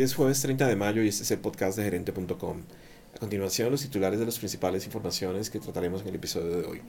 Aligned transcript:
Hoy 0.00 0.04
es 0.04 0.14
jueves 0.14 0.40
30 0.40 0.66
de 0.66 0.76
mayo 0.76 1.02
y 1.02 1.08
este 1.08 1.24
es 1.24 1.30
el 1.30 1.40
podcast 1.40 1.76
de 1.76 1.84
gerente.com. 1.84 2.62
A 3.14 3.18
continuación, 3.18 3.70
los 3.70 3.82
titulares 3.82 4.18
de 4.18 4.24
las 4.24 4.38
principales 4.38 4.86
informaciones 4.86 5.50
que 5.50 5.60
trataremos 5.60 6.00
en 6.00 6.08
el 6.08 6.14
episodio 6.14 6.56
de 6.56 6.66
hoy. 6.66 6.80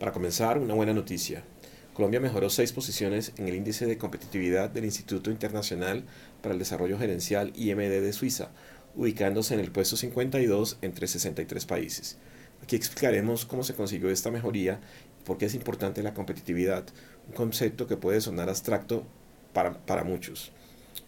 Para 0.00 0.12
comenzar, 0.12 0.56
una 0.56 0.72
buena 0.72 0.94
noticia. 0.94 1.44
Colombia 1.92 2.20
mejoró 2.20 2.48
seis 2.48 2.72
posiciones 2.72 3.32
en 3.36 3.48
el 3.48 3.54
índice 3.54 3.84
de 3.84 3.98
competitividad 3.98 4.70
del 4.70 4.86
Instituto 4.86 5.30
Internacional 5.30 6.04
para 6.40 6.54
el 6.54 6.58
Desarrollo 6.58 6.98
Gerencial 6.98 7.52
IMD 7.54 8.00
de 8.00 8.12
Suiza, 8.14 8.48
ubicándose 8.96 9.52
en 9.52 9.60
el 9.60 9.70
puesto 9.70 9.98
52 9.98 10.78
entre 10.80 11.06
63 11.06 11.66
países. 11.66 12.16
Aquí 12.62 12.76
explicaremos 12.76 13.44
cómo 13.44 13.62
se 13.62 13.74
consiguió 13.74 14.08
esta 14.08 14.30
mejoría 14.30 14.80
y 15.20 15.24
por 15.26 15.36
qué 15.36 15.44
es 15.44 15.54
importante 15.54 16.02
la 16.02 16.14
competitividad, 16.14 16.86
un 17.28 17.34
concepto 17.34 17.86
que 17.86 17.98
puede 17.98 18.22
sonar 18.22 18.48
abstracto 18.48 19.04
para, 19.52 19.84
para 19.84 20.02
muchos. 20.02 20.50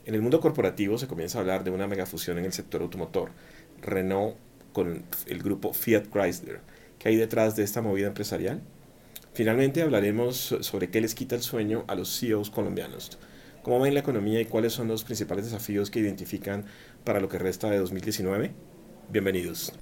En 0.07 0.15
el 0.15 0.23
mundo 0.23 0.39
corporativo 0.41 0.99
se 0.99 1.09
comienza 1.09 1.37
a 1.37 1.41
hablar 1.41 1.65
de 1.65 1.73
una 1.73 1.89
megafusión 1.89 2.39
en 2.39 2.45
el 2.45 2.53
sector 2.53 2.81
automotor. 2.81 3.33
Renault 3.83 4.37
con 4.73 5.05
el 5.27 5.43
grupo 5.43 5.73
Fiat 5.73 6.05
Chrysler. 6.13 6.61
¿Qué 7.01 7.09
hay 7.09 7.17
detrás 7.17 7.57
de 7.57 7.65
esta 7.65 7.83
movida 7.83 8.07
empresarial? 8.07 8.63
Finalmente 9.35 9.83
hablaremos 9.83 10.55
sobre 10.61 10.91
qué 10.91 11.01
les 11.01 11.17
quita 11.17 11.35
el 11.35 11.43
sueño 11.43 11.85
a 11.89 11.97
los 11.97 12.21
CEOs 12.21 12.51
colombianos. 12.51 13.19
¿Cómo 13.65 13.81
ven 13.81 13.95
la 13.95 14.01
economía 14.01 14.41
y 14.41 14.45
cuáles 14.45 14.75
son 14.75 14.87
los 14.87 15.03
principales 15.03 15.47
desafíos 15.47 15.91
que 15.91 15.99
identifican 15.99 16.67
para 17.03 17.19
lo 17.19 17.29
que 17.29 17.41
resta 17.41 17.69
de 17.69 17.79
2019? 17.79 18.53
Bienvenidos. 19.11 19.73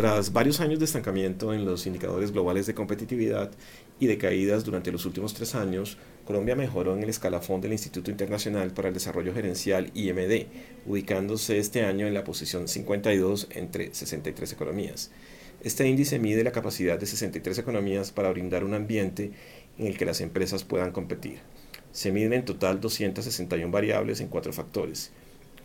Tras 0.00 0.32
varios 0.32 0.60
años 0.60 0.78
de 0.78 0.86
estancamiento 0.86 1.52
en 1.52 1.66
los 1.66 1.86
indicadores 1.86 2.32
globales 2.32 2.64
de 2.64 2.72
competitividad 2.72 3.50
y 3.98 4.06
de 4.06 4.16
caídas 4.16 4.64
durante 4.64 4.90
los 4.90 5.04
últimos 5.04 5.34
tres 5.34 5.54
años, 5.54 5.98
Colombia 6.24 6.56
mejoró 6.56 6.94
en 6.96 7.02
el 7.02 7.10
escalafón 7.10 7.60
del 7.60 7.72
Instituto 7.72 8.10
Internacional 8.10 8.70
para 8.70 8.88
el 8.88 8.94
Desarrollo 8.94 9.34
Gerencial 9.34 9.90
IMD, 9.92 10.46
ubicándose 10.86 11.58
este 11.58 11.84
año 11.84 12.06
en 12.06 12.14
la 12.14 12.24
posición 12.24 12.66
52 12.66 13.48
entre 13.50 13.92
63 13.92 14.50
economías. 14.54 15.10
Este 15.62 15.86
índice 15.86 16.18
mide 16.18 16.44
la 16.44 16.52
capacidad 16.52 16.98
de 16.98 17.04
63 17.04 17.58
economías 17.58 18.10
para 18.10 18.30
brindar 18.30 18.64
un 18.64 18.72
ambiente 18.72 19.32
en 19.76 19.86
el 19.86 19.98
que 19.98 20.06
las 20.06 20.22
empresas 20.22 20.64
puedan 20.64 20.92
competir. 20.92 21.40
Se 21.92 22.10
miden 22.10 22.32
en 22.32 22.46
total 22.46 22.80
261 22.80 23.70
variables 23.70 24.22
en 24.22 24.28
cuatro 24.28 24.54
factores 24.54 25.12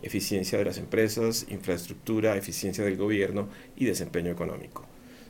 eficiencia 0.02 0.58
de 0.58 0.66
las 0.66 0.78
empresas, 0.78 1.46
infraestructura, 1.50 2.38
eficiencia 2.38 2.84
del 2.84 2.98
gobierno 2.98 3.50
y 3.76 3.86
desempeño 3.86 4.32
económico. 4.32 4.86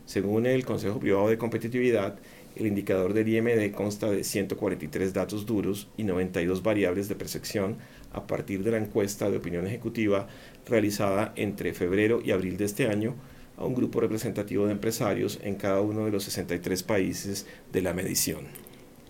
Según 0.06 0.46
el 0.46 0.66
Consejo 0.66 1.00
Privado 1.00 1.30
de 1.30 1.38
Competitividad, 1.38 2.20
el 2.56 2.68
indicador 2.68 3.14
del 3.14 3.28
IMD 3.28 3.72
consta 3.74 4.10
de 4.10 4.24
143 4.24 5.14
datos 5.14 5.46
duros 5.46 5.90
y 5.98 6.04
92 6.04 6.64
variables 6.64 7.10
de 7.10 7.16
percepción 7.16 7.78
a 8.14 8.28
partir 8.28 8.64
de 8.64 8.72
la 8.72 8.78
encuesta 8.78 9.30
de 9.30 9.38
opinión 9.38 9.68
ejecutiva 9.68 10.28
realizada 10.68 11.34
entre 11.36 11.74
febrero 11.74 12.22
y 12.24 12.32
abril 12.32 12.58
de 12.58 12.66
este 12.66 12.88
año 12.88 13.16
a 13.58 13.66
un 13.66 13.74
grupo 13.74 14.00
representativo 14.00 14.66
de 14.66 14.74
empresarios 14.74 15.40
en 15.44 15.56
cada 15.56 15.82
uno 15.82 16.06
de 16.06 16.12
los 16.12 16.24
63 16.26 16.84
países 16.84 17.46
de 17.74 17.82
la 17.82 17.94
medición. 17.94 18.46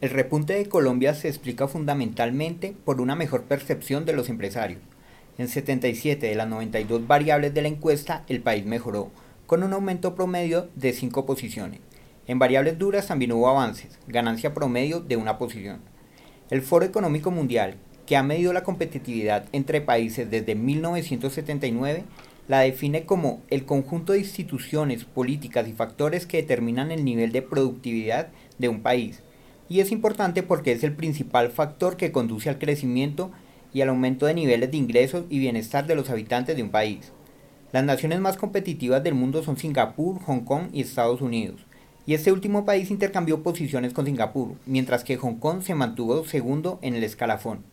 El 0.01 0.09
repunte 0.09 0.53
de 0.53 0.67
Colombia 0.67 1.13
se 1.13 1.27
explica 1.27 1.67
fundamentalmente 1.67 2.73
por 2.85 3.01
una 3.01 3.15
mejor 3.15 3.43
percepción 3.43 4.05
de 4.05 4.13
los 4.13 4.29
empresarios 4.29 4.79
en 5.37 5.47
77 5.47 6.27
de 6.27 6.35
las 6.35 6.47
92 6.47 7.07
variables 7.07 7.53
de 7.53 7.61
la 7.61 7.67
encuesta, 7.67 8.23
el 8.27 8.41
país 8.41 8.65
mejoró, 8.65 9.11
con 9.45 9.63
un 9.63 9.73
aumento 9.73 10.15
promedio 10.15 10.69
de 10.75 10.93
5 10.93 11.25
posiciones. 11.25 11.81
En 12.27 12.39
variables 12.39 12.79
duras 12.79 13.07
también 13.07 13.31
hubo 13.33 13.47
avances, 13.47 13.99
ganancia 14.07 14.53
promedio 14.53 14.99
de 14.99 15.17
una 15.17 15.37
posición. 15.37 15.79
El 16.49 16.61
Foro 16.61 16.85
Económico 16.85 17.31
Mundial, 17.31 17.75
que 18.05 18.17
ha 18.17 18.23
medido 18.23 18.53
la 18.53 18.63
competitividad 18.63 19.45
entre 19.51 19.81
países 19.81 20.29
desde 20.29 20.55
1979, 20.55 22.03
la 22.47 22.59
define 22.59 23.05
como 23.05 23.41
el 23.49 23.65
conjunto 23.65 24.13
de 24.13 24.19
instituciones, 24.19 25.05
políticas 25.05 25.67
y 25.67 25.73
factores 25.73 26.25
que 26.25 26.37
determinan 26.37 26.91
el 26.91 27.03
nivel 27.03 27.31
de 27.31 27.41
productividad 27.41 28.29
de 28.57 28.69
un 28.69 28.81
país. 28.81 29.21
Y 29.67 29.79
es 29.79 29.91
importante 29.91 30.43
porque 30.43 30.71
es 30.71 30.83
el 30.83 30.93
principal 30.93 31.49
factor 31.49 31.97
que 31.97 32.11
conduce 32.11 32.49
al 32.49 32.59
crecimiento 32.59 33.31
y 33.75 33.81
al 33.81 33.89
aumento 33.89 34.25
de 34.25 34.33
niveles 34.33 34.71
de 34.71 34.77
ingresos 34.77 35.25
y 35.29 35.37
bienestar 35.37 35.85
de 35.85 35.95
los 35.95 36.09
habitantes 36.09 36.55
de 36.55 36.63
un 36.63 36.69
país. 36.69 37.11
Las 37.73 37.83
naciones 37.83 38.21
más 38.21 38.37
competitivas 38.37 39.03
del 39.03 39.15
mundo 39.15 39.43
son 39.43 39.57
Singapur, 39.57 40.21
Hong 40.21 40.45
Kong 40.45 40.69
y 40.71 40.79
Estados 40.79 41.19
Unidos, 41.19 41.59
y 42.05 42.13
este 42.13 42.31
último 42.31 42.63
país 42.63 42.89
intercambió 42.89 43.43
posiciones 43.43 43.91
con 43.91 44.05
Singapur, 44.05 44.53
mientras 44.65 45.03
que 45.03 45.17
Hong 45.17 45.39
Kong 45.39 45.61
se 45.61 45.75
mantuvo 45.75 46.23
segundo 46.23 46.79
en 46.83 46.95
el 46.95 47.03
escalafón. 47.03 47.65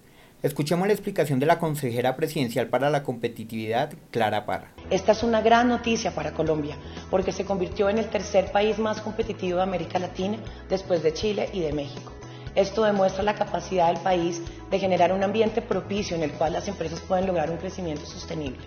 Escuchemos 0.42 0.88
la 0.88 0.92
explicación 0.92 1.38
de 1.38 1.46
la 1.46 1.60
consejera 1.60 2.16
presidencial 2.16 2.66
para 2.66 2.90
la 2.90 3.04
competitividad, 3.04 3.92
Clara 4.10 4.44
Parra. 4.44 4.72
Esta 4.90 5.12
es 5.12 5.22
una 5.22 5.40
gran 5.40 5.69
noticia 5.69 6.12
para 6.16 6.32
Colombia, 6.32 6.76
porque 7.12 7.30
se 7.30 7.44
convirtió 7.44 7.88
en 7.88 7.98
el 7.98 8.10
tercer 8.10 8.50
país 8.50 8.80
más 8.80 9.00
competitivo 9.00 9.58
de 9.58 9.62
América 9.62 10.00
Latina 10.00 10.38
después 10.69 11.04
de 11.04 11.12
Chile 11.12 11.48
y 11.52 11.60
de 11.60 11.72
México. 11.72 12.12
Esto 12.54 12.84
demuestra 12.84 13.22
la 13.22 13.34
capacidad 13.34 13.88
del 13.88 14.02
país 14.02 14.42
de 14.70 14.78
generar 14.78 15.12
un 15.12 15.22
ambiente 15.22 15.62
propicio 15.62 16.16
en 16.16 16.22
el 16.22 16.32
cual 16.32 16.52
las 16.52 16.68
empresas 16.68 17.00
pueden 17.00 17.26
lograr 17.26 17.50
un 17.50 17.56
crecimiento 17.56 18.04
sostenible. 18.04 18.66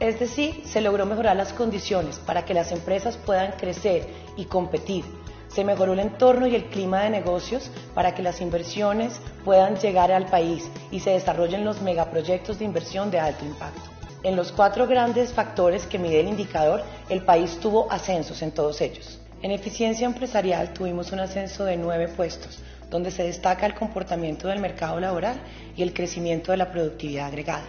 Es 0.00 0.18
decir, 0.18 0.62
se 0.66 0.80
logró 0.80 1.06
mejorar 1.06 1.36
las 1.36 1.52
condiciones 1.52 2.18
para 2.18 2.44
que 2.44 2.54
las 2.54 2.72
empresas 2.72 3.16
puedan 3.16 3.52
crecer 3.52 4.06
y 4.36 4.46
competir. 4.46 5.04
Se 5.48 5.64
mejoró 5.64 5.92
el 5.92 6.00
entorno 6.00 6.46
y 6.46 6.54
el 6.54 6.64
clima 6.64 7.02
de 7.02 7.10
negocios 7.10 7.70
para 7.94 8.14
que 8.14 8.22
las 8.22 8.40
inversiones 8.40 9.20
puedan 9.44 9.76
llegar 9.76 10.10
al 10.10 10.26
país 10.26 10.68
y 10.90 11.00
se 11.00 11.10
desarrollen 11.10 11.64
los 11.64 11.82
megaproyectos 11.82 12.58
de 12.58 12.64
inversión 12.64 13.10
de 13.10 13.20
alto 13.20 13.44
impacto. 13.44 13.90
En 14.24 14.36
los 14.36 14.52
cuatro 14.52 14.86
grandes 14.86 15.32
factores 15.32 15.86
que 15.86 15.98
mide 15.98 16.20
el 16.20 16.28
indicador, 16.28 16.82
el 17.08 17.24
país 17.24 17.58
tuvo 17.60 17.90
ascensos 17.90 18.40
en 18.42 18.52
todos 18.52 18.80
ellos. 18.80 19.18
En 19.42 19.50
eficiencia 19.50 20.06
empresarial 20.06 20.72
tuvimos 20.72 21.10
un 21.10 21.20
ascenso 21.20 21.64
de 21.64 21.76
nueve 21.76 22.08
puestos, 22.08 22.60
donde 22.92 23.10
se 23.10 23.24
destaca 23.24 23.64
el 23.64 23.74
comportamiento 23.74 24.48
del 24.48 24.60
mercado 24.60 25.00
laboral 25.00 25.40
y 25.74 25.82
el 25.82 25.94
crecimiento 25.94 26.52
de 26.52 26.58
la 26.58 26.70
productividad 26.70 27.28
agregada. 27.28 27.64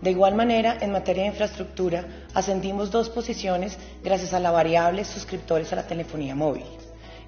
De 0.00 0.10
igual 0.10 0.34
manera, 0.34 0.78
en 0.80 0.90
materia 0.90 1.22
de 1.22 1.28
infraestructura, 1.28 2.06
ascendimos 2.32 2.90
dos 2.90 3.10
posiciones 3.10 3.76
gracias 4.02 4.32
a 4.32 4.40
la 4.40 4.50
variable 4.50 5.04
suscriptores 5.04 5.70
a 5.72 5.76
la 5.76 5.86
telefonía 5.86 6.34
móvil. 6.34 6.64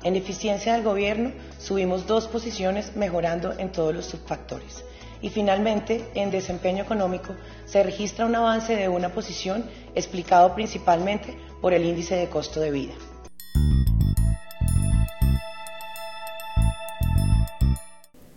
En 0.03 0.17
eficiencia 0.17 0.73
del 0.73 0.83
gobierno, 0.83 1.33
subimos 1.59 2.07
dos 2.07 2.27
posiciones 2.27 2.97
mejorando 2.97 3.53
en 3.59 3.71
todos 3.71 3.95
los 3.95 4.07
subfactores. 4.07 4.83
Y 5.21 5.29
finalmente, 5.29 6.07
en 6.15 6.31
desempeño 6.31 6.85
económico, 6.85 7.35
se 7.67 7.83
registra 7.83 8.25
un 8.25 8.35
avance 8.35 8.77
de 8.77 8.89
una 8.89 9.11
posición 9.11 9.65
explicado 9.95 10.55
principalmente 10.55 11.37
por 11.61 11.75
el 11.75 11.85
índice 11.85 12.17
de 12.17 12.29
costo 12.29 12.61
de 12.61 12.71
vida. 12.71 12.95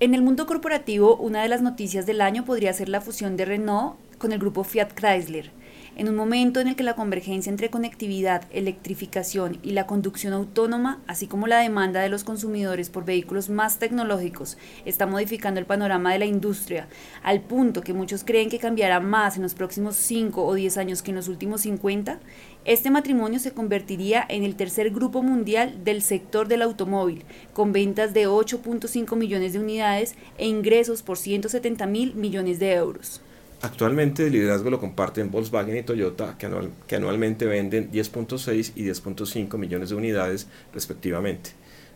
En 0.01 0.15
el 0.15 0.21
mundo 0.21 0.45
corporativo, 0.45 1.17
una 1.17 1.41
de 1.41 1.49
las 1.49 1.61
noticias 1.61 2.05
del 2.05 2.21
año 2.21 2.45
podría 2.45 2.71
ser 2.71 2.87
la 2.87 3.01
fusión 3.01 3.35
de 3.35 3.43
Renault 3.43 3.97
con 4.17 4.31
el 4.31 4.39
grupo 4.39 4.63
Fiat 4.63 4.93
Chrysler. 4.93 5.51
En 5.99 6.07
un 6.07 6.15
momento 6.15 6.61
en 6.61 6.69
el 6.69 6.77
que 6.77 6.83
la 6.83 6.95
convergencia 6.95 7.49
entre 7.49 7.69
conectividad, 7.69 8.43
electrificación 8.51 9.57
y 9.63 9.71
la 9.71 9.85
conducción 9.85 10.31
autónoma, 10.31 11.01
así 11.07 11.27
como 11.27 11.45
la 11.45 11.59
demanda 11.59 11.99
de 11.99 12.07
los 12.07 12.23
consumidores 12.23 12.89
por 12.89 13.03
vehículos 13.03 13.49
más 13.49 13.79
tecnológicos, 13.79 14.57
está 14.85 15.05
modificando 15.05 15.59
el 15.59 15.65
panorama 15.65 16.13
de 16.13 16.19
la 16.19 16.25
industria, 16.25 16.87
al 17.21 17.41
punto 17.41 17.81
que 17.81 17.91
muchos 17.91 18.23
creen 18.23 18.47
que 18.47 18.59
cambiará 18.59 19.01
más 19.01 19.35
en 19.35 19.43
los 19.43 19.55
próximos 19.55 19.97
5 19.97 20.41
o 20.41 20.53
10 20.53 20.77
años 20.77 21.01
que 21.01 21.11
en 21.11 21.17
los 21.17 21.27
últimos 21.27 21.59
50, 21.63 22.21
este 22.63 22.91
matrimonio 22.91 23.39
se 23.39 23.51
convertiría 23.51 24.25
en 24.29 24.45
el 24.45 24.55
tercer 24.55 24.91
grupo 24.91 25.21
mundial 25.21 25.83
del 25.83 26.01
sector 26.01 26.47
del 26.47 26.61
automóvil, 26.61 27.25
con 27.51 27.73
ventas 27.73 28.13
de 28.13 28.25
8.5 28.25 29.17
millones 29.17 29.51
de 29.51 29.59
unidades 29.59 30.15
e 30.37 30.47
ingresos 30.47 31.03
por 31.03 31.17
170 31.17 31.85
mil 31.87 32.15
millones 32.15 32.57
de 32.57 32.71
euros. 32.71 33.21
Actualmente 33.61 34.27
el 34.27 34.31
liderazgo 34.31 34.69
lo 34.69 34.79
comparten 34.79 35.31
Volkswagen 35.31 35.75
y 35.75 35.83
Toyota, 35.83 36.37
que, 36.37 36.95
anualmente 36.95 37.45
venden 37.45 37.91
10.6 37.91 38.71
y 38.75 38.85
10.5 38.85 39.57
millones 39.57 39.89
de 39.89 39.95
unidades 39.95 40.47
respectivamente. 40.73 41.51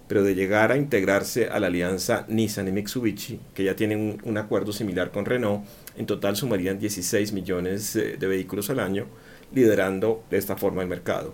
Pero 0.09 0.23
de 0.23 0.35
llegar 0.35 0.73
a 0.73 0.77
integrarse 0.77 1.47
a 1.47 1.61
la 1.61 1.67
alianza 1.67 2.25
Nissan 2.27 2.67
y 2.67 2.73
Mitsubishi, 2.73 3.39
que 3.53 3.63
ya 3.63 3.77
tienen 3.77 3.99
un, 3.99 4.21
un 4.25 4.37
acuerdo 4.37 4.73
similar 4.73 5.11
con 5.11 5.23
Renault, 5.23 5.63
en 5.95 6.05
total 6.05 6.35
sumarían 6.35 6.79
16 6.79 7.31
millones 7.31 7.95
eh, 7.95 8.17
de 8.19 8.27
vehículos 8.27 8.69
al 8.69 8.81
año, 8.81 9.05
liderando 9.53 10.21
de 10.29 10.39
esta 10.39 10.57
forma 10.57 10.81
el 10.81 10.89
mercado. 10.89 11.33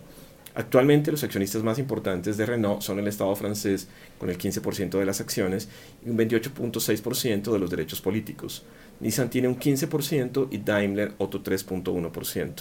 Actualmente 0.56 1.12
los 1.12 1.24
accionistas 1.24 1.64
más 1.64 1.80
importantes 1.80 2.38
de 2.38 2.46
Renault 2.46 2.82
son 2.82 3.00
el 3.00 3.08
Estado 3.08 3.36
francés 3.36 3.88
con 4.18 4.30
el 4.30 4.38
15% 4.38 4.98
de 4.98 5.06
las 5.06 5.22
acciones 5.22 5.70
y 6.06 6.10
un 6.10 6.18
28.6% 6.18 7.52
de 7.52 7.60
los 7.60 7.70
derechos 7.70 8.02
políticos. 8.02 8.64
Nissan 9.00 9.30
tiene 9.30 9.48
un 9.48 9.58
15% 9.58 10.48
y 10.52 10.58
Daimler 10.58 11.14
otro 11.18 11.42
3.1%. 11.42 12.54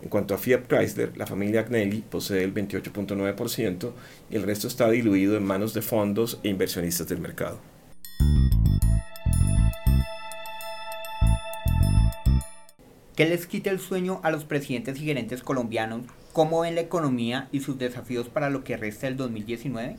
En 0.00 0.08
cuanto 0.08 0.34
a 0.34 0.38
Fiat 0.38 0.66
Chrysler, 0.68 1.16
la 1.16 1.26
familia 1.26 1.60
Agnelli 1.60 2.02
posee 2.02 2.44
el 2.44 2.54
28.9% 2.54 3.92
y 4.30 4.36
el 4.36 4.42
resto 4.42 4.68
está 4.68 4.88
diluido 4.90 5.36
en 5.36 5.44
manos 5.44 5.74
de 5.74 5.82
fondos 5.82 6.38
e 6.42 6.48
inversionistas 6.48 7.08
del 7.08 7.20
mercado. 7.20 7.60
¿Qué 13.18 13.26
les 13.26 13.48
quita 13.48 13.70
el 13.70 13.80
sueño 13.80 14.20
a 14.22 14.30
los 14.30 14.44
presidentes 14.44 15.00
y 15.00 15.04
gerentes 15.04 15.42
colombianos? 15.42 16.02
¿Cómo 16.32 16.60
ven 16.60 16.76
la 16.76 16.82
economía 16.82 17.48
y 17.50 17.58
sus 17.58 17.76
desafíos 17.76 18.28
para 18.28 18.48
lo 18.48 18.62
que 18.62 18.76
resta 18.76 19.08
del 19.08 19.16
2019? 19.16 19.96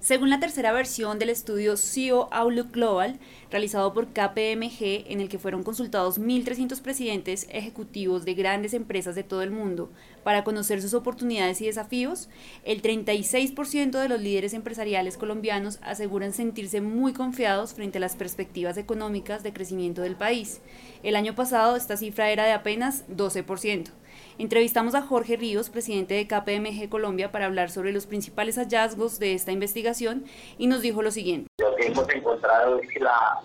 Según 0.00 0.30
la 0.30 0.40
tercera 0.40 0.72
versión 0.72 1.18
del 1.18 1.28
estudio 1.28 1.76
CEO 1.76 2.32
Outlook 2.32 2.72
Global, 2.72 3.18
realizado 3.50 3.92
por 3.92 4.06
KPMG, 4.06 5.04
en 5.12 5.20
el 5.20 5.28
que 5.28 5.38
fueron 5.38 5.62
consultados 5.62 6.18
1.300 6.18 6.80
presidentes 6.80 7.46
ejecutivos 7.50 8.24
de 8.24 8.32
grandes 8.32 8.72
empresas 8.72 9.14
de 9.14 9.24
todo 9.24 9.42
el 9.42 9.50
mundo 9.50 9.90
para 10.24 10.42
conocer 10.42 10.80
sus 10.80 10.94
oportunidades 10.94 11.60
y 11.60 11.66
desafíos, 11.66 12.30
el 12.64 12.80
36% 12.80 14.00
de 14.00 14.08
los 14.08 14.18
líderes 14.22 14.54
empresariales 14.54 15.18
colombianos 15.18 15.78
aseguran 15.82 16.32
sentirse 16.32 16.80
muy 16.80 17.12
confiados 17.12 17.74
frente 17.74 17.98
a 17.98 18.00
las 18.00 18.16
perspectivas 18.16 18.78
económicas 18.78 19.42
de 19.42 19.52
crecimiento 19.52 20.00
del 20.00 20.16
país. 20.16 20.62
El 21.02 21.14
año 21.14 21.34
pasado 21.34 21.76
esta 21.76 21.98
cifra 21.98 22.30
era 22.30 22.46
de 22.46 22.52
apenas 22.52 23.06
12%. 23.08 23.90
Entrevistamos 24.38 24.94
a 24.94 25.02
Jorge 25.02 25.36
Ríos, 25.36 25.70
presidente 25.70 26.14
de 26.14 26.26
KPMG 26.26 26.88
Colombia, 26.88 27.30
para 27.30 27.46
hablar 27.46 27.70
sobre 27.70 27.92
los 27.92 28.06
principales 28.06 28.56
hallazgos 28.56 29.18
de 29.18 29.34
esta 29.34 29.52
investigación 29.52 30.24
y 30.58 30.66
nos 30.66 30.82
dijo 30.82 31.02
lo 31.02 31.10
siguiente. 31.10 31.50
Lo 31.58 31.74
que 31.76 31.86
hemos 31.86 32.08
encontrado 32.08 32.80
es 32.80 32.88
que 32.90 33.00
la, 33.00 33.40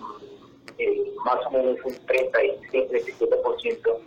eh, 0.78 1.14
más 1.26 1.46
o 1.48 1.52
menos 1.52 1.78
un 1.84 1.94
36-37% 1.94 4.00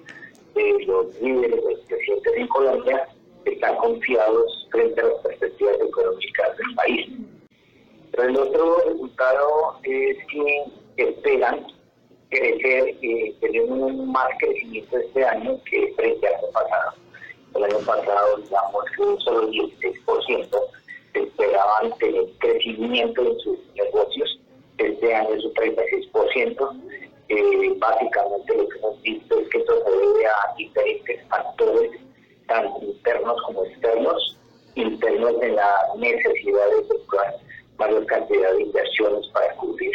de 0.55 0.85
los 0.87 1.21
líderes 1.21 1.65
de 1.65 1.77
presidentes 1.87 2.33
en 2.37 2.49
Colombia 2.49 3.09
están 3.45 3.77
confiados 3.77 4.67
frente 4.71 5.01
a 5.01 5.05
las 5.05 5.23
perspectivas 5.23 5.77
económicas 5.81 6.57
del 6.57 6.75
país. 6.75 7.11
Pero 8.13 8.23
el 8.25 8.37
otro 8.37 8.83
resultado 8.87 9.79
es 9.85 10.17
que 10.27 10.65
esperan 10.97 11.67
crecer, 12.31 12.97
eh, 13.03 13.35
tener 13.41 13.63
un 13.63 14.11
más 14.13 14.29
crecimiento 14.39 14.99
este 14.99 15.25
año 15.25 15.59
que 15.65 15.93
frente 15.97 16.27
año 16.27 16.51
pasado. 16.53 16.93
El 17.55 17.65
año 17.65 17.79
pasado, 17.87 18.37
digamos 18.39 18.85
un 18.99 19.21
solo 19.21 19.51
16% 19.51 20.59
esperaban 21.15 21.93
tener 21.99 22.25
crecimiento 22.39 23.23
en 23.23 23.39
sus 23.41 23.59
negocios. 23.75 24.41
Este 24.79 25.15
año 25.15 25.35
es 25.35 25.45
un 25.45 25.55
36%. 25.55 26.83
Eh, 27.31 27.75
básicamente 27.79 28.57
lo 28.57 28.69
que 28.69 28.79
hemos 28.79 29.03
visto 29.03 29.39
es 29.39 29.49
que 29.49 29.59
esto 29.59 29.85
se 29.85 29.91
debe 29.91 30.27
a 30.27 30.55
diferentes 30.57 31.29
factores, 31.29 31.91
tanto 32.47 32.85
internos 32.85 33.43
como 33.43 33.65
externos. 33.65 34.39
Internos 34.75 35.35
en 35.43 35.57
la 35.57 35.89
necesidad 35.97 36.71
de 36.71 36.81
efectuar 36.81 37.37
mayor 37.79 38.07
cantidad 38.07 38.53
de 38.53 38.63
inversiones 38.63 39.27
para 39.29 39.53
cubrir 39.57 39.93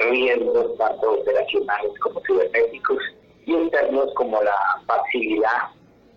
riesgos 0.00 0.76
tanto 0.78 1.12
operacionales 1.12 1.92
como 2.00 2.20
cibernéticos 2.26 2.98
y 3.46 3.52
internos 3.52 4.12
como 4.14 4.42
la 4.42 4.56
facilidad 4.86 5.70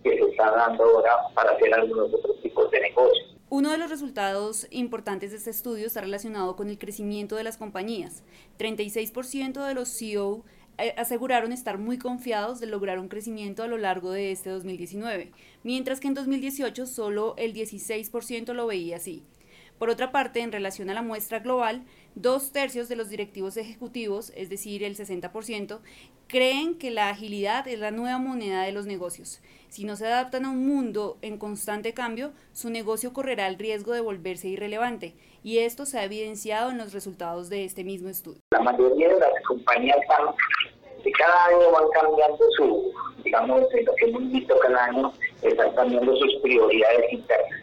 que 0.03 0.17
se 0.17 0.29
está 0.31 0.51
dando 0.51 0.83
ahora 0.83 1.11
para 1.33 1.51
hacer 1.51 1.73
algunos 1.73 2.13
otros 2.13 2.41
tipos 2.41 2.69
de 2.71 2.81
negocios. 2.81 3.35
Uno 3.49 3.71
de 3.71 3.77
los 3.77 3.89
resultados 3.89 4.67
importantes 4.71 5.31
de 5.31 5.37
este 5.37 5.51
estudio 5.51 5.85
está 5.87 6.01
relacionado 6.01 6.55
con 6.55 6.69
el 6.69 6.79
crecimiento 6.79 7.35
de 7.35 7.43
las 7.43 7.57
compañías. 7.57 8.23
36% 8.57 9.65
de 9.65 9.73
los 9.75 9.89
CEO 9.95 10.43
eh, 10.79 10.95
aseguraron 10.97 11.51
estar 11.51 11.77
muy 11.77 11.99
confiados 11.99 12.59
de 12.59 12.65
lograr 12.65 12.97
un 12.97 13.09
crecimiento 13.09 13.61
a 13.61 13.67
lo 13.67 13.77
largo 13.77 14.11
de 14.11 14.31
este 14.31 14.49
2019, 14.49 15.31
mientras 15.61 15.99
que 15.99 16.07
en 16.07 16.15
2018 16.15 16.87
solo 16.87 17.35
el 17.37 17.53
16% 17.53 18.53
lo 18.53 18.65
veía 18.65 18.95
así. 18.95 19.23
Por 19.77 19.89
otra 19.89 20.11
parte, 20.11 20.39
en 20.39 20.51
relación 20.51 20.89
a 20.89 20.93
la 20.93 21.01
muestra 21.01 21.39
global, 21.39 21.83
dos 22.15 22.51
tercios 22.51 22.89
de 22.89 22.95
los 22.95 23.09
directivos 23.09 23.57
ejecutivos, 23.57 24.31
es 24.35 24.49
decir, 24.49 24.83
el 24.83 24.95
60%, 24.95 25.79
creen 26.27 26.75
que 26.77 26.91
la 26.91 27.09
agilidad 27.09 27.67
es 27.67 27.79
la 27.79 27.91
nueva 27.91 28.17
moneda 28.17 28.63
de 28.63 28.71
los 28.71 28.85
negocios. 28.85 29.41
Si 29.69 29.85
no 29.85 29.95
se 29.95 30.07
adaptan 30.07 30.45
a 30.45 30.51
un 30.51 30.67
mundo 30.67 31.17
en 31.21 31.37
constante 31.37 31.93
cambio, 31.93 32.31
su 32.51 32.69
negocio 32.69 33.13
correrá 33.13 33.47
el 33.47 33.57
riesgo 33.57 33.93
de 33.93 34.01
volverse 34.01 34.47
irrelevante, 34.47 35.15
y 35.43 35.59
esto 35.59 35.85
se 35.85 35.99
ha 35.99 36.03
evidenciado 36.03 36.71
en 36.71 36.77
los 36.77 36.93
resultados 36.93 37.49
de 37.49 37.65
este 37.65 37.83
mismo 37.83 38.09
estudio. 38.09 38.39
La 38.51 38.61
mayoría 38.61 39.09
de 39.09 39.19
las 39.19 39.43
compañías 39.47 39.97
están, 40.01 40.27
de 41.03 41.11
cada 41.11 41.45
año 41.45 41.71
van 41.71 41.89
cambiando 41.93 42.45
su, 42.57 42.93
digamos, 43.23 43.61
lo 43.61 43.95
que 43.95 44.05
hemos 44.05 44.31
visto 44.31 44.57
cada 44.59 44.85
año, 44.85 45.13
están 45.41 45.73
cambiando 45.75 46.15
sus 46.15 46.35
prioridades 46.41 47.13
internas 47.13 47.62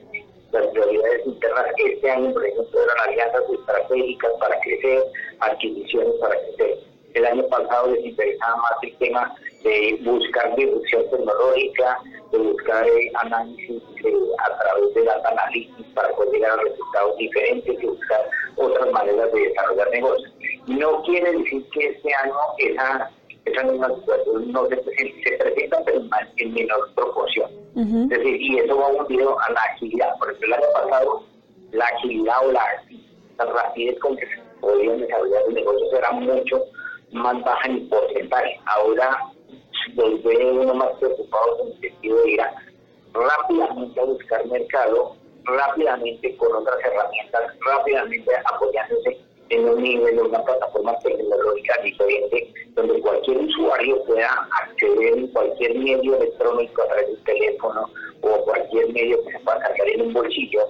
las 0.53 0.67
prioridades 0.69 1.27
internas 1.27 1.67
este 1.77 2.11
año, 2.11 2.33
por 2.33 2.45
ejemplo, 2.45 2.81
eran 2.83 3.09
alianzas 3.09 3.43
estratégicas 3.51 4.33
para 4.41 4.61
crecer, 4.61 5.03
adquisiciones 5.41 6.15
para 6.21 6.37
crecer. 6.41 6.79
El 7.15 7.27
año 7.27 7.47
pasado 7.49 7.91
les 7.93 8.05
interesaba 8.05 8.57
más 8.57 8.73
el 8.83 8.97
tema 8.99 9.35
de 9.65 9.99
buscar 10.03 10.55
disrupción 10.57 11.11
tecnológica, 11.11 11.99
de 12.33 12.39
buscar 12.39 12.87
eh, 12.87 13.13
análisis 13.15 13.83
eh, 14.05 14.15
a 14.39 14.59
través 14.59 14.95
de 14.95 15.05
data 15.05 15.29
analytics 15.29 15.89
para 15.95 16.09
poder 16.11 16.33
llegar 16.33 16.53
a 16.53 16.63
resultados 16.63 17.17
diferentes 17.17 17.83
y 17.83 17.87
buscar 17.87 18.31
otras 18.57 18.91
maneras 18.93 19.33
de 19.33 19.41
desarrollar 19.41 19.91
negocios. 19.91 20.33
No 20.67 21.03
quiere 21.03 21.33
decir 21.33 21.69
que 21.71 21.87
este 21.89 22.15
año 22.15 22.35
esa 22.59 23.11
esa 23.47 23.63
misma 23.65 23.89
situación 23.95 24.53
no 24.53 24.67
se, 24.69 24.77
se 24.77 25.37
presenta, 25.39 25.83
pero 25.85 26.03
en 26.37 26.55
menor 26.55 26.93
proporción. 26.95 27.50
Decir, 28.09 28.43
y 28.43 28.59
eso 28.59 28.77
va 28.77 28.89
unido 28.89 29.39
a 29.41 29.53
la 29.53 29.61
agilidad. 29.63 30.19
Por 30.19 30.29
ejemplo, 30.29 30.49
el 30.49 30.63
año 30.63 30.73
pasado, 30.75 31.25
la 31.73 31.87
agilidad 31.87 32.47
o 32.47 32.53
la, 32.53 32.65
rapidez 33.39 33.99
con 34.01 34.17
que 34.17 34.27
se 34.27 34.43
podían 34.61 34.99
desarrollar 34.99 35.43
los 35.47 35.55
negocios 35.55 35.93
era 35.95 36.11
mucho 36.13 36.63
más 37.13 37.43
baja 37.43 37.69
en 37.69 37.89
porcentaje. 37.89 38.61
Ahora 38.67 39.19
los 39.95 40.21
uno 40.25 40.75
más 40.75 40.91
preocupados 40.99 41.61
en 41.61 41.67
el 41.69 41.81
sentido 41.81 42.23
de 42.23 42.31
ir 42.31 42.41
rápidamente 43.15 44.01
a 44.01 44.05
buscar 44.05 44.47
mercado, 44.47 45.17
rápidamente 45.45 46.37
con 46.37 46.55
otras 46.55 46.79
herramientas, 46.85 47.43
rápidamente 47.67 48.31
apoyándose 48.45 49.21
en 49.51 49.69
un 49.69 49.83
nivel, 49.83 50.17
de 50.17 50.23
una 50.23 50.43
plataforma 50.45 50.97
tecnológica 51.01 51.75
diferente, 51.83 52.53
donde 52.75 53.01
cualquier 53.01 53.39
usuario 53.39 54.03
pueda 54.05 54.49
acceder 54.63 55.19
en 55.19 55.27
cualquier 55.29 55.75
medio 55.75 56.17
electrónico 56.17 56.83
a 56.83 56.87
través 56.87 57.07
del 57.09 57.25
teléfono 57.25 57.91
o 58.23 58.45
cualquier 58.45 58.93
medio 58.93 59.23
que 59.25 59.33
se 59.33 59.39
pueda 59.41 59.61
cargar 59.61 59.89
en 59.89 60.03
un 60.03 60.13
bolsillo, 60.13 60.61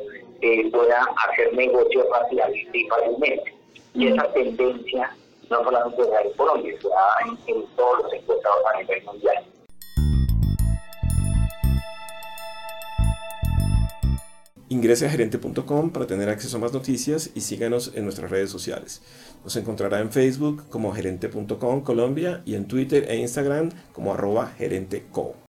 eh, 0.40 0.70
pueda 0.70 1.06
hacer 1.28 1.52
negocios 1.54 2.06
rápidamente 2.10 2.78
y 2.78 2.88
fácilmente. 2.88 3.54
Y 3.94 4.06
esa 4.08 4.32
tendencia 4.32 5.14
no 5.50 5.64
solamente 5.64 6.04
se 6.04 6.10
da 6.10 6.22
en 6.22 6.32
Colombia, 6.32 6.74
se 6.80 6.88
da 6.88 7.16
en, 7.26 7.54
en 7.54 7.66
todos 7.76 8.02
los 8.02 8.12
encuestados 8.14 8.64
a 8.72 8.78
nivel 8.78 9.02
mundial. 9.04 9.44
Ingrese 14.72 15.04
a 15.04 15.10
gerente.com 15.10 15.90
para 15.90 16.06
tener 16.06 16.28
acceso 16.28 16.56
a 16.56 16.60
más 16.60 16.72
noticias 16.72 17.30
y 17.34 17.40
síganos 17.40 17.90
en 17.96 18.04
nuestras 18.04 18.30
redes 18.30 18.50
sociales. 18.50 19.02
Nos 19.42 19.56
encontrará 19.56 19.98
en 19.98 20.12
Facebook 20.12 20.68
como 20.68 20.92
gerente.com 20.92 21.80
Colombia 21.80 22.42
y 22.46 22.54
en 22.54 22.66
Twitter 22.66 23.06
e 23.10 23.16
Instagram 23.16 23.70
como 23.92 24.14
arroba 24.14 24.46
gerenteco. 24.56 25.49